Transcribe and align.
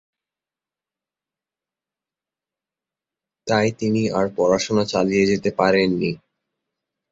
তাই 3.47 3.67
তিনি 3.79 4.01
আর 4.09 4.25
পড়াশোনা 4.37 4.83
চালিয়ে 4.85 5.23
যেতে 5.25 5.49
পারেননি। 5.59 6.11